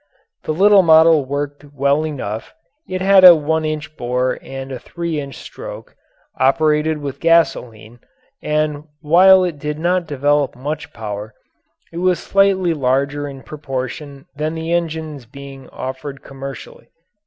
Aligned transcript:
The 0.45 0.51
little 0.51 0.81
model 0.81 1.25
worked 1.25 1.63
well 1.75 2.03
enough; 2.07 2.55
it 2.89 3.01
had 3.01 3.23
a 3.23 3.35
one 3.35 3.65
inch 3.65 3.95
bore 3.97 4.39
and 4.41 4.71
a 4.71 4.79
three 4.79 5.19
inch 5.19 5.35
stroke, 5.37 5.95
operated 6.39 6.97
with 6.97 7.19
gasoline, 7.19 7.99
and 8.41 8.85
while 9.01 9.43
it 9.43 9.59
did 9.59 9.77
not 9.77 10.07
develop 10.07 10.55
much 10.55 10.91
power, 10.91 11.35
it 11.93 11.97
was 11.99 12.17
slightly 12.17 12.73
lighter 12.73 13.27
in 13.27 13.43
proportion 13.43 14.25
than 14.35 14.55
the 14.55 14.73
engines 14.73 15.27
being 15.27 15.69
offered 15.69 16.23
commercially. 16.23 16.87